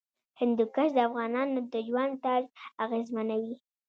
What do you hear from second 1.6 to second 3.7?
د ژوند طرز اغېزمنوي.